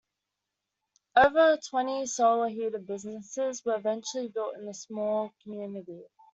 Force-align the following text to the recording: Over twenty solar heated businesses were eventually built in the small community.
Over 1.15 1.57
twenty 1.57 2.07
solar 2.07 2.49
heated 2.49 2.87
businesses 2.87 3.63
were 3.63 3.75
eventually 3.75 4.29
built 4.29 4.55
in 4.55 4.65
the 4.65 4.73
small 4.73 5.31
community. 5.43 6.05